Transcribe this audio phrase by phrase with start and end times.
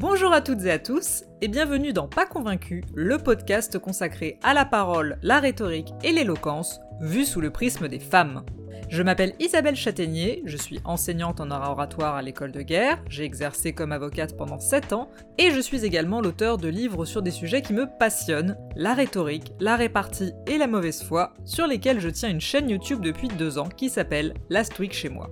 [0.00, 4.54] Bonjour à toutes et à tous, et bienvenue dans Pas Convaincu, le podcast consacré à
[4.54, 8.44] la parole, la rhétorique et l'éloquence, vu sous le prisme des femmes.
[8.90, 13.72] Je m'appelle Isabelle Châtaignier, je suis enseignante en oratoire à l'école de guerre, j'ai exercé
[13.72, 17.62] comme avocate pendant 7 ans, et je suis également l'auteur de livres sur des sujets
[17.62, 22.30] qui me passionnent, la rhétorique, la répartie et la mauvaise foi, sur lesquels je tiens
[22.30, 25.28] une chaîne YouTube depuis 2 ans qui s'appelle Last Week chez moi.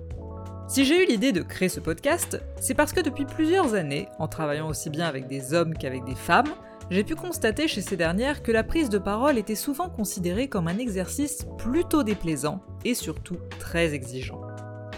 [0.67, 4.27] Si j'ai eu l'idée de créer ce podcast, c'est parce que depuis plusieurs années, en
[4.27, 6.53] travaillant aussi bien avec des hommes qu'avec des femmes,
[6.89, 10.67] j'ai pu constater chez ces dernières que la prise de parole était souvent considérée comme
[10.67, 14.41] un exercice plutôt déplaisant et surtout très exigeant.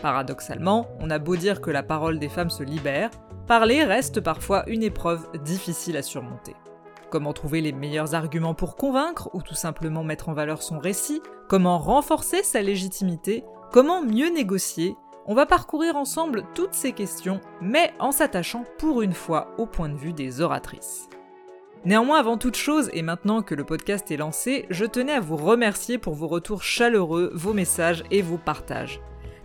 [0.01, 3.11] Paradoxalement, on a beau dire que la parole des femmes se libère,
[3.45, 6.55] parler reste parfois une épreuve difficile à surmonter.
[7.11, 11.21] Comment trouver les meilleurs arguments pour convaincre ou tout simplement mettre en valeur son récit?
[11.47, 13.43] Comment renforcer sa légitimité?
[13.71, 14.95] Comment mieux négocier?
[15.29, 19.87] On va parcourir ensemble toutes ces questions, mais en s'attachant pour une fois au point
[19.87, 21.07] de vue des oratrices.
[21.85, 25.37] Néanmoins, avant toute chose, et maintenant que le podcast est lancé, je tenais à vous
[25.37, 29.01] remercier pour vos retours chaleureux, vos messages et vos partages.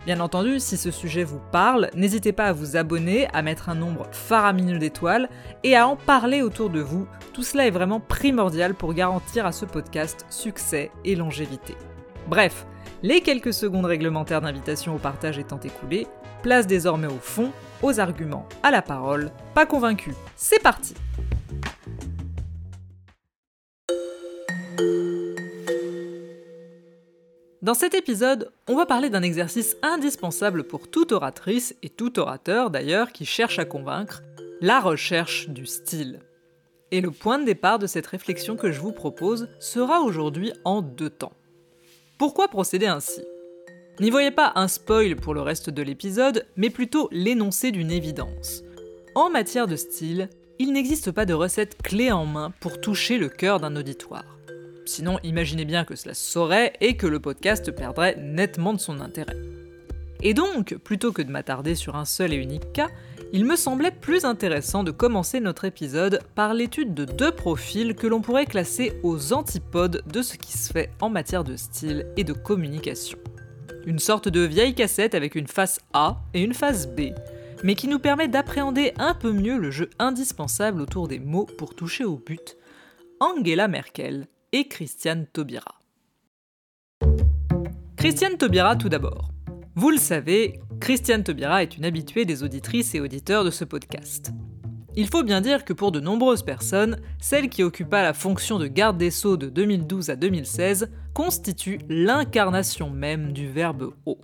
[0.07, 3.75] Bien entendu, si ce sujet vous parle, n'hésitez pas à vous abonner, à mettre un
[3.75, 5.29] nombre faramineux d'étoiles
[5.63, 7.07] et à en parler autour de vous.
[7.31, 11.75] Tout cela est vraiment primordial pour garantir à ce podcast succès et longévité.
[12.27, 12.65] Bref,
[13.05, 16.07] les quelques secondes réglementaires d'invitation au partage étant écoulées,
[16.41, 17.51] place désormais au fond,
[17.83, 19.29] aux arguments, à la parole.
[19.53, 20.95] Pas convaincu, c'est parti
[27.61, 32.71] Dans cet épisode, on va parler d'un exercice indispensable pour toute oratrice et tout orateur
[32.71, 34.23] d'ailleurs qui cherche à convaincre,
[34.61, 36.21] la recherche du style.
[36.89, 40.81] Et le point de départ de cette réflexion que je vous propose sera aujourd'hui en
[40.81, 41.33] deux temps.
[42.17, 43.21] Pourquoi procéder ainsi?
[43.99, 48.63] N'y voyez pas un spoil pour le reste de l'épisode, mais plutôt l'énoncé d'une évidence.
[49.15, 53.27] En matière de style, il n'existe pas de recette clé en main pour toucher le
[53.27, 54.37] cœur d'un auditoire.
[54.85, 59.35] Sinon, imaginez bien que cela saurait et que le podcast perdrait nettement de son intérêt.
[60.21, 62.89] Et donc, plutôt que de m'attarder sur un seul et unique cas,
[63.33, 68.07] il me semblait plus intéressant de commencer notre épisode par l'étude de deux profils que
[68.07, 72.23] l'on pourrait classer aux antipodes de ce qui se fait en matière de style et
[72.23, 73.17] de communication.
[73.85, 77.11] Une sorte de vieille cassette avec une face A et une face B,
[77.63, 81.75] mais qui nous permet d'appréhender un peu mieux le jeu indispensable autour des mots pour
[81.75, 82.57] toucher au but,
[83.19, 85.79] Angela Merkel et Christiane Taubira.
[87.97, 89.34] Christiane Taubira tout d'abord.
[89.77, 94.31] Vous le savez, Christiane Taubira est une habituée des auditrices et auditeurs de ce podcast.
[94.95, 98.67] Il faut bien dire que pour de nombreuses personnes, celle qui occupa la fonction de
[98.67, 104.21] garde des sceaux de 2012 à 2016 constitue l'incarnation même du verbe haut.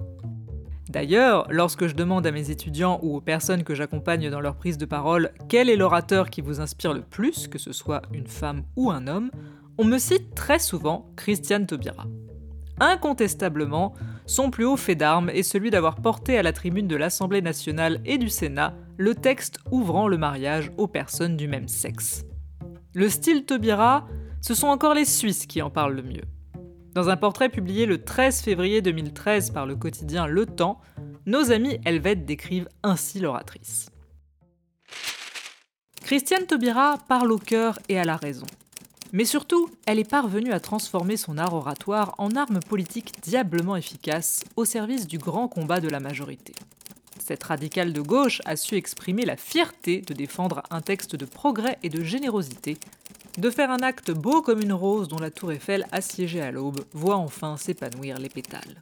[0.89, 4.77] D'ailleurs, lorsque je demande à mes étudiants ou aux personnes que j'accompagne dans leur prise
[4.77, 8.63] de parole quel est l'orateur qui vous inspire le plus, que ce soit une femme
[8.77, 9.29] ou un homme,
[9.77, 12.05] on me cite très souvent Christiane Taubira.
[12.79, 13.93] Incontestablement,
[14.25, 17.99] son plus haut fait d'armes est celui d'avoir porté à la tribune de l'Assemblée nationale
[18.05, 22.23] et du Sénat le texte ouvrant le mariage aux personnes du même sexe.
[22.93, 24.07] Le style Taubira,
[24.41, 26.25] ce sont encore les Suisses qui en parlent le mieux.
[26.93, 30.81] Dans un portrait publié le 13 février 2013 par le quotidien Le Temps,
[31.25, 33.89] nos amis helvètes décrivent ainsi l'oratrice.
[36.03, 38.45] Christiane Taubira parle au cœur et à la raison.
[39.13, 44.43] Mais surtout, elle est parvenue à transformer son art oratoire en arme politique diablement efficace
[44.55, 46.53] au service du grand combat de la majorité.
[47.19, 51.77] Cette radicale de gauche a su exprimer la fierté de défendre un texte de progrès
[51.83, 52.77] et de générosité,
[53.37, 56.85] de faire un acte beau comme une rose dont la tour Eiffel assiégée à l'aube
[56.93, 58.81] voit enfin s'épanouir les pétales.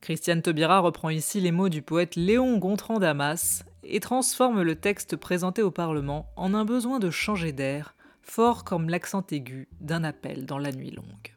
[0.00, 5.16] Christiane Taubira reprend ici les mots du poète Léon Gontran Damas et transforme le texte
[5.16, 7.95] présenté au Parlement en un besoin de changer d'air
[8.28, 11.34] fort comme l'accent aigu d'un appel dans la nuit longue.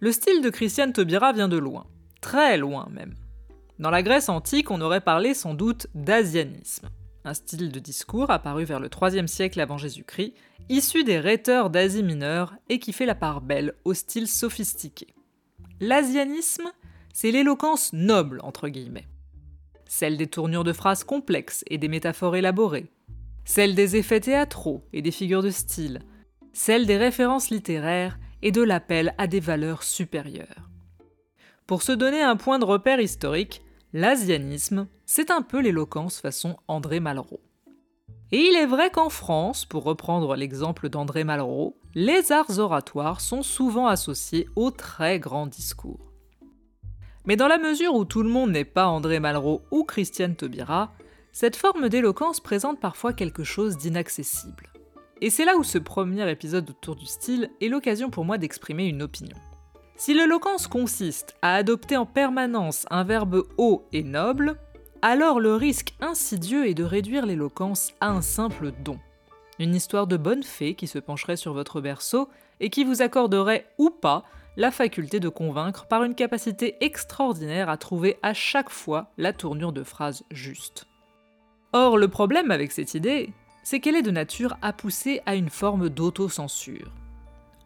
[0.00, 1.86] Le style de Christiane Taubira vient de loin,
[2.20, 3.14] très loin même.
[3.78, 6.88] Dans la Grèce antique, on aurait parlé sans doute d'asianisme,
[7.24, 10.34] un style de discours apparu vers le IIIe siècle avant Jésus-Christ,
[10.68, 15.08] issu des rhéteurs d'Asie mineure et qui fait la part belle au style sophistiqué.
[15.80, 16.70] L'asianisme,
[17.12, 19.06] c'est l'éloquence noble, entre guillemets.
[19.86, 22.90] Celle des tournures de phrases complexes et des métaphores élaborées,
[23.48, 26.02] celle des effets théâtraux et des figures de style,
[26.52, 30.68] celle des références littéraires et de l'appel à des valeurs supérieures.
[31.66, 33.62] Pour se donner un point de repère historique,
[33.94, 37.40] l'asianisme, c'est un peu l'éloquence façon André Malraux.
[38.32, 43.42] Et il est vrai qu'en France, pour reprendre l'exemple d'André Malraux, les arts oratoires sont
[43.42, 46.12] souvent associés aux très grands discours.
[47.24, 50.92] Mais dans la mesure où tout le monde n'est pas André Malraux ou Christiane Taubira,
[51.40, 54.72] cette forme d'éloquence présente parfois quelque chose d'inaccessible.
[55.20, 58.86] Et c'est là où ce premier épisode autour du style est l'occasion pour moi d'exprimer
[58.86, 59.36] une opinion.
[59.94, 64.56] Si l'éloquence consiste à adopter en permanence un verbe haut et noble,
[65.00, 68.98] alors le risque insidieux est de réduire l'éloquence à un simple don.
[69.60, 73.70] Une histoire de bonne fée qui se pencherait sur votre berceau et qui vous accorderait
[73.78, 74.24] ou pas
[74.56, 79.72] la faculté de convaincre par une capacité extraordinaire à trouver à chaque fois la tournure
[79.72, 80.88] de phrase juste.
[81.72, 83.32] Or, le problème avec cette idée,
[83.62, 86.92] c'est qu'elle est de nature à pousser à une forme d'autocensure.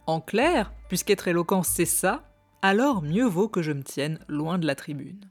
[0.06, 2.24] En clair, puisqu'être éloquent c'est ça,
[2.62, 5.30] alors mieux vaut que je me tienne loin de la tribune.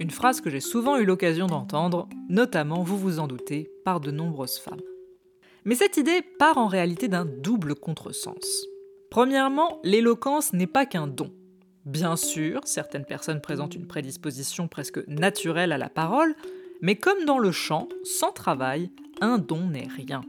[0.00, 4.10] Une phrase que j'ai souvent eu l'occasion d'entendre, notamment, vous vous en doutez, par de
[4.10, 4.82] nombreuses femmes.
[5.64, 8.66] Mais cette idée part en réalité d'un double contresens.
[9.10, 11.32] Premièrement, l'éloquence n'est pas qu'un don.
[11.86, 16.34] Bien sûr, certaines personnes présentent une prédisposition presque naturelle à la parole,
[16.80, 18.90] mais comme dans le chant, sans travail,
[19.20, 20.22] un don n'est rien.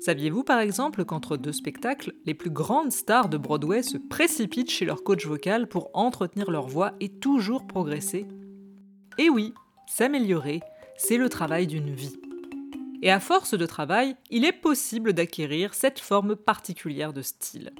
[0.00, 4.84] Saviez-vous par exemple qu'entre deux spectacles, les plus grandes stars de Broadway se précipitent chez
[4.84, 8.26] leur coach vocal pour entretenir leur voix et toujours progresser?
[9.18, 9.52] Et oui,
[9.86, 10.60] s'améliorer,
[10.96, 12.16] c'est le travail d'une vie.
[13.02, 17.72] Et à force de travail, il est possible d'acquérir cette forme particulière de style.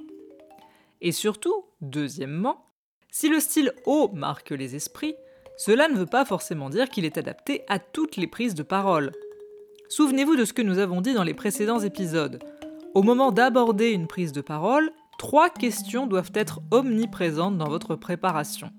[1.01, 2.65] Et surtout, deuxièmement,
[3.11, 5.15] si le style haut marque les esprits,
[5.57, 9.11] cela ne veut pas forcément dire qu'il est adapté à toutes les prises de parole.
[9.89, 12.39] Souvenez-vous de ce que nous avons dit dans les précédents épisodes.
[12.93, 18.69] Au moment d'aborder une prise de parole, trois questions doivent être omniprésentes dans votre préparation.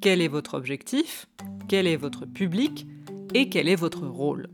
[0.00, 1.26] Quel est votre objectif?
[1.68, 2.86] Quel est votre public?
[3.34, 4.48] Et quel est votre rôle?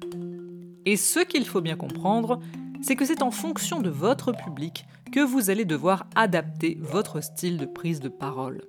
[0.86, 2.40] Et ce qu'il faut bien comprendre,
[2.80, 7.58] c'est que c'est en fonction de votre public que vous allez devoir adapter votre style
[7.58, 8.62] de prise de parole.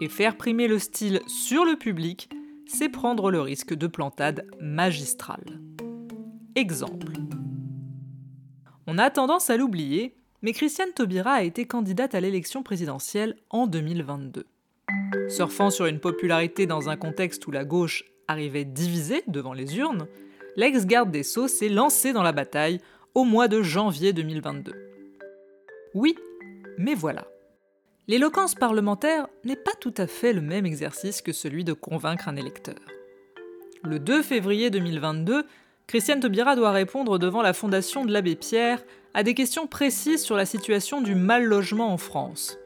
[0.00, 2.30] Et faire primer le style sur le public,
[2.66, 5.60] c'est prendre le risque de plantade magistrale.
[6.54, 7.12] Exemple.
[8.86, 13.66] On a tendance à l'oublier, mais Christiane Taubira a été candidate à l'élection présidentielle en
[13.66, 14.46] 2022.
[15.28, 20.06] Surfant sur une popularité dans un contexte où la gauche arrivait divisée devant les urnes,
[20.56, 22.80] l'ex-garde des Sceaux s'est lancée dans la bataille
[23.14, 24.72] au mois de janvier 2022.
[25.94, 26.16] Oui,
[26.78, 27.29] mais voilà.
[28.08, 32.36] L'éloquence parlementaire n'est pas tout à fait le même exercice que celui de convaincre un
[32.36, 32.80] électeur.
[33.82, 35.44] Le 2 février 2022,
[35.86, 38.82] Christiane Taubira doit répondre devant la Fondation de l'Abbé Pierre
[39.14, 42.58] à des questions précises sur la situation du mal logement en France.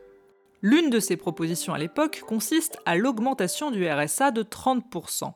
[0.62, 5.32] L'une de ses propositions à l'époque consiste à l'augmentation du RSA de 30%.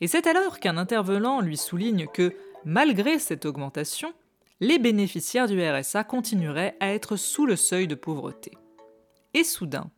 [0.00, 4.12] Et c'est alors qu'un intervenant lui souligne que, malgré cette augmentation,
[4.60, 8.52] les bénéficiaires du RSA continueraient à être sous le seuil de pauvreté.
[9.34, 9.90] Et soudain,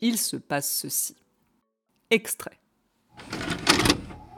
[0.00, 1.16] il se passe ceci.
[2.10, 2.58] Extrait.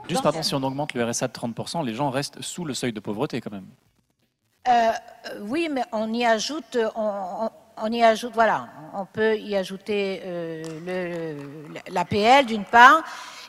[0.07, 2.93] Juste pardon, si on augmente le RSA de 30%, les gens restent sous le seuil
[2.93, 3.67] de pauvreté quand même.
[4.67, 4.91] Euh,
[5.41, 10.63] oui, mais on y ajoute, on, y ajoute, voilà, on peut y ajouter euh,
[11.89, 13.03] l'APL d'une part,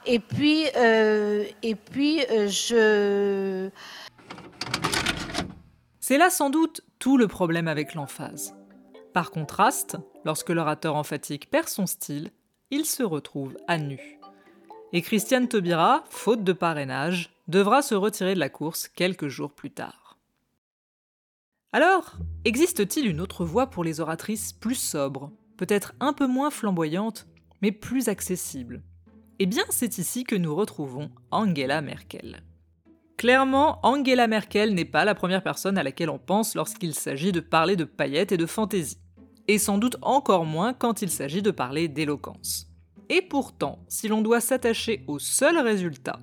[0.06, 3.68] et puis, euh, et puis euh, je.
[6.00, 8.54] C'est là sans doute tout le problème avec l'emphase.
[9.12, 12.32] Par contraste, lorsque l'orateur emphatique perd son style,
[12.72, 14.18] il se retrouve à nu.
[14.92, 19.70] Et Christiane Taubira, faute de parrainage, devra se retirer de la course quelques jours plus
[19.70, 20.18] tard.
[21.72, 27.28] Alors, existe-t-il une autre voie pour les oratrices plus sobres, peut-être un peu moins flamboyantes,
[27.62, 28.82] mais plus accessibles?
[29.38, 32.42] Eh bien, c'est ici que nous retrouvons Angela Merkel.
[33.16, 37.40] Clairement, Angela Merkel n'est pas la première personne à laquelle on pense lorsqu'il s'agit de
[37.40, 38.98] parler de paillettes et de fantaisie
[39.48, 42.66] et sans doute encore moins quand il s'agit de parler d'éloquence.
[43.08, 46.18] Et pourtant, si l'on doit s'attacher au seul résultat,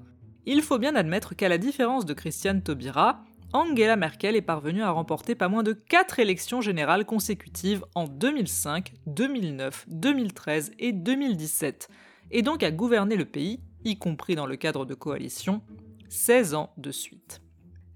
[0.46, 4.89] il faut bien admettre qu'à la différence de Christiane Taubira, Angela Merkel est parvenue à
[4.89, 11.88] remporter pas moins de 4 élections générales consécutives en 2005, 2009, 2013 et 2017,
[12.32, 15.62] et donc à gouverner le pays, y compris dans le cadre de coalition,
[16.10, 17.42] 16 ans de suite.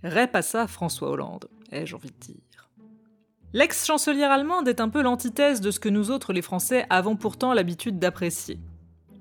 [0.03, 2.46] Rép à ça François Hollande, ai-je envie de dire.
[3.53, 7.53] L'ex-chancelière allemande est un peu l'antithèse de ce que nous autres les Français avons pourtant
[7.53, 8.59] l'habitude d'apprécier.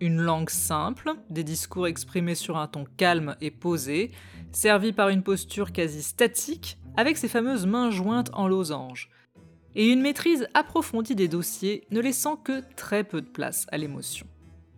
[0.00, 4.10] Une langue simple, des discours exprimés sur un ton calme et posé,
[4.50, 9.10] servis par une posture quasi statique, avec ses fameuses mains jointes en losange,
[9.76, 14.26] et une maîtrise approfondie des dossiers ne laissant que très peu de place à l'émotion.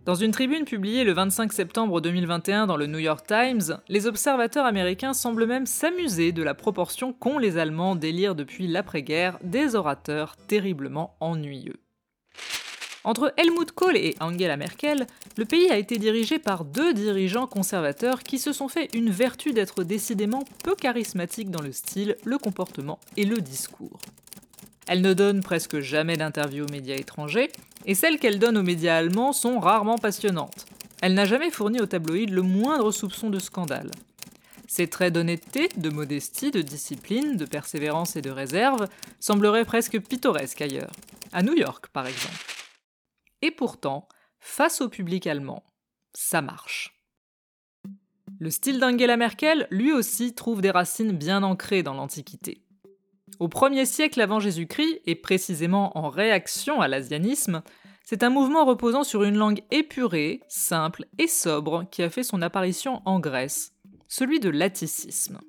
[0.09, 4.65] Dans une tribune publiée le 25 septembre 2021 dans le New York Times, les observateurs
[4.65, 10.35] américains semblent même s'amuser de la proportion qu'ont les Allemands délire depuis l'après-guerre des orateurs
[10.47, 11.79] terriblement ennuyeux.
[13.03, 15.05] Entre Helmut Kohl et Angela Merkel,
[15.37, 19.53] le pays a été dirigé par deux dirigeants conservateurs qui se sont fait une vertu
[19.53, 23.99] d'être décidément peu charismatiques dans le style, le comportement et le discours.
[24.87, 27.51] Elle ne donne presque jamais d'interviews aux médias étrangers,
[27.89, 30.67] et celles qu'elle donne aux médias allemands sont rarement passionnantes.
[31.01, 33.89] Elle n'a jamais fourni au tabloïd le moindre soupçon de scandale.
[34.67, 38.87] Ses traits d'honnêteté, de modestie, de discipline, de persévérance et de réserve
[39.19, 40.91] sembleraient presque pittoresques ailleurs,
[41.33, 42.45] à New York par exemple.
[43.41, 44.07] Et pourtant,
[44.39, 45.63] face au public allemand,
[46.13, 46.95] ça marche.
[48.39, 52.61] Le style d'Angela Merkel, lui aussi, trouve des racines bien ancrées dans l'Antiquité.
[53.39, 57.61] Au 1er siècle avant Jésus-Christ, et précisément en réaction à l'asianisme,
[58.09, 62.41] c'est un mouvement reposant sur une langue épurée, simple et sobre qui a fait son
[62.41, 63.71] apparition en Grèce,
[64.07, 65.39] celui de l'atticisme.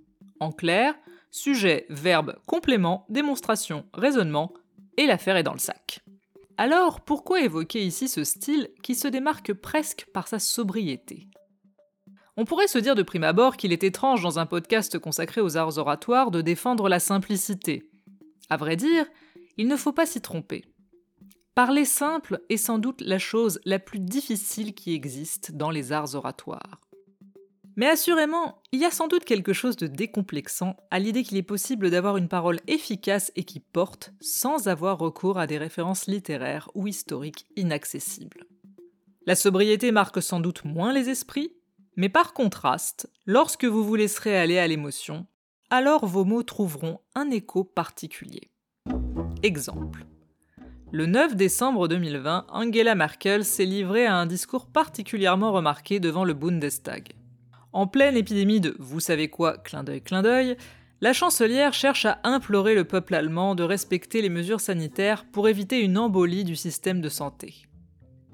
[0.41, 0.95] En clair,
[1.31, 4.53] sujet, verbe, complément, démonstration, raisonnement,
[4.99, 6.01] et l'affaire est dans le sac.
[6.59, 11.29] Alors, pourquoi évoquer ici ce style qui se démarque presque par sa sobriété?
[12.37, 15.57] On pourrait se dire de prime abord qu'il est étrange dans un podcast consacré aux
[15.57, 17.91] arts oratoires de défendre la simplicité.
[18.51, 19.07] À vrai dire,
[19.57, 20.67] il ne faut pas s'y tromper.
[21.63, 26.15] Parler simple est sans doute la chose la plus difficile qui existe dans les arts
[26.15, 26.81] oratoires.
[27.77, 31.43] Mais assurément, il y a sans doute quelque chose de décomplexant à l'idée qu'il est
[31.43, 36.71] possible d'avoir une parole efficace et qui porte sans avoir recours à des références littéraires
[36.75, 38.47] ou historiques inaccessibles.
[39.27, 41.53] La sobriété marque sans doute moins les esprits,
[41.95, 45.27] mais par contraste, lorsque vous vous laisserez aller à l'émotion,
[45.69, 48.51] alors vos mots trouveront un écho particulier.
[49.43, 50.07] Exemple.
[50.93, 56.35] Le 9 décembre 2020, Angela Merkel s'est livrée à un discours particulièrement remarqué devant le
[56.35, 57.13] Bundestag.
[57.73, 60.57] En pleine épidémie de vous savez quoi, clin d'œil, clin d'œil,
[61.01, 65.81] la chancelière cherche à implorer le peuple allemand de respecter les mesures sanitaires pour éviter
[65.81, 67.69] une embolie du système de santé.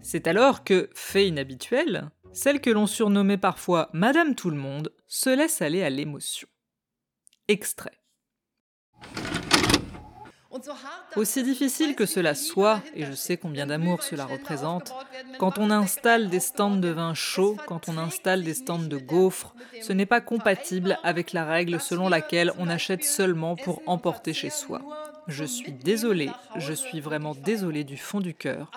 [0.00, 5.28] C'est alors que, fait inhabituel, celle que l'on surnommait parfois Madame Tout le Monde se
[5.28, 6.48] laisse aller à l'émotion.
[7.48, 7.98] Extrait.
[11.16, 14.92] Aussi difficile que cela soit, et je sais combien d'amour cela représente,
[15.38, 19.54] quand on installe des stands de vin chaud, quand on installe des stands de gaufres,
[19.80, 24.50] ce n'est pas compatible avec la règle selon laquelle on achète seulement pour emporter chez
[24.50, 24.80] soi.
[25.26, 28.70] Je suis désolé, je suis vraiment désolé du fond du cœur.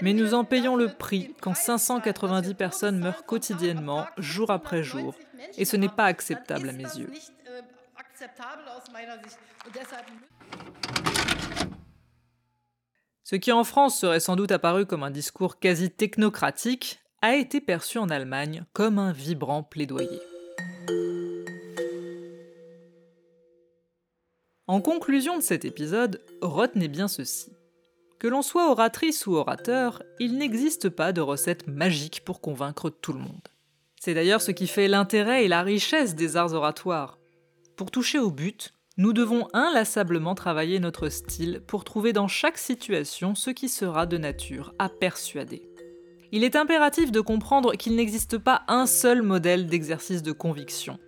[0.00, 5.14] Mais nous en payons le prix quand 590 personnes meurent quotidiennement, jour après jour,
[5.56, 7.10] et ce n'est pas acceptable à mes yeux.
[13.30, 17.60] Ce qui en France serait sans doute apparu comme un discours quasi technocratique a été
[17.60, 20.18] perçu en Allemagne comme un vibrant plaidoyer.
[24.66, 27.52] En conclusion de cet épisode, retenez bien ceci.
[28.18, 33.12] Que l'on soit oratrice ou orateur, il n'existe pas de recette magique pour convaincre tout
[33.12, 33.48] le monde.
[34.00, 37.18] C'est d'ailleurs ce qui fait l'intérêt et la richesse des arts oratoires.
[37.76, 43.36] Pour toucher au but, nous devons inlassablement travailler notre style pour trouver dans chaque situation
[43.36, 45.62] ce qui sera de nature à persuader.
[46.32, 50.98] Il est impératif de comprendre qu'il n'existe pas un seul modèle d'exercice de conviction.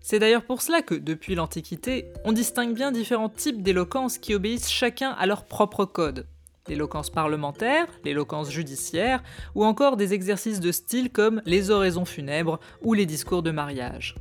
[0.00, 4.70] C'est d'ailleurs pour cela que, depuis l'Antiquité, on distingue bien différents types d'éloquence qui obéissent
[4.70, 6.28] chacun à leur propre code.
[6.68, 9.24] L'éloquence parlementaire, l'éloquence judiciaire,
[9.56, 14.14] ou encore des exercices de style comme les oraisons funèbres ou les discours de mariage.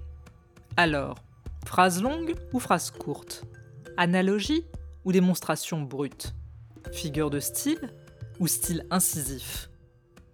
[0.75, 1.17] Alors,
[1.65, 3.43] Phrase longue ou phrase courte
[3.97, 4.65] Analogie
[5.03, 6.33] ou démonstration brute?
[6.91, 7.89] Figure de style
[8.39, 9.69] ou style incisif?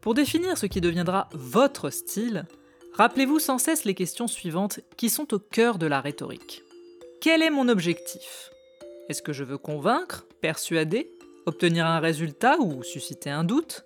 [0.01, 2.45] Pour définir ce qui deviendra votre style,
[2.93, 6.63] rappelez-vous sans cesse les questions suivantes qui sont au cœur de la rhétorique.
[7.21, 8.51] Quel est mon objectif?
[9.09, 11.09] Est-ce que je veux convaincre, persuader,
[11.45, 13.85] obtenir un résultat ou susciter un doute?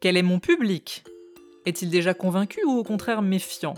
[0.00, 1.04] Quel est mon public?
[1.64, 3.74] Est-il déjà convaincu ou au contraire méfiant?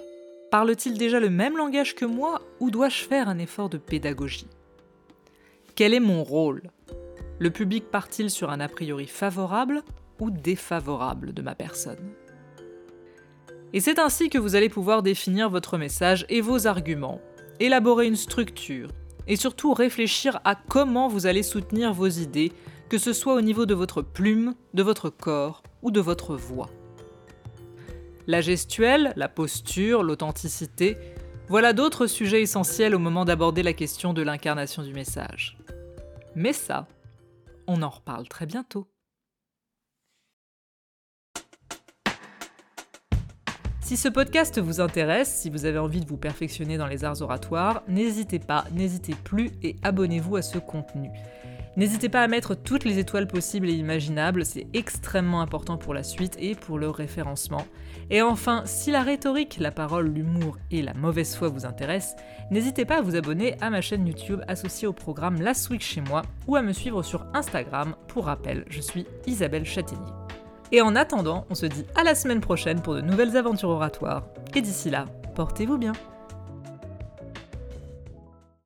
[0.50, 4.48] Parle-t-il déjà le même langage que moi ou dois-je faire un effort de pédagogie?
[5.74, 6.62] Quel est mon rôle?
[7.38, 9.82] Le public part-il sur un a priori favorable
[10.18, 12.14] ou défavorable de ma personne?
[13.74, 17.20] Et c'est ainsi que vous allez pouvoir définir votre message et vos arguments,
[17.60, 18.88] élaborer une structure
[19.26, 22.52] et surtout réfléchir à comment vous allez soutenir vos idées,
[22.88, 26.70] que ce soit au niveau de votre plume, de votre corps ou de votre voix.
[28.28, 30.98] La gestuelle, la posture, l'authenticité,
[31.48, 35.56] voilà d'autres sujets essentiels au moment d'aborder la question de l'incarnation du message.
[36.34, 36.86] Mais ça,
[37.66, 38.86] on en reparle très bientôt.
[43.80, 47.22] Si ce podcast vous intéresse, si vous avez envie de vous perfectionner dans les arts
[47.22, 51.08] oratoires, n'hésitez pas, n'hésitez plus et abonnez-vous à ce contenu.
[51.78, 56.02] N'hésitez pas à mettre toutes les étoiles possibles et imaginables, c'est extrêmement important pour la
[56.02, 57.64] suite et pour le référencement.
[58.10, 62.16] Et enfin, si la rhétorique, la parole, l'humour et la mauvaise foi vous intéressent,
[62.50, 66.00] n'hésitez pas à vous abonner à ma chaîne YouTube associée au programme Last Week chez
[66.00, 67.94] moi ou à me suivre sur Instagram.
[68.08, 70.12] Pour rappel, je suis Isabelle Châtaignier.
[70.72, 74.24] Et en attendant, on se dit à la semaine prochaine pour de nouvelles aventures oratoires.
[74.56, 75.04] Et d'ici là,
[75.36, 75.92] portez-vous bien.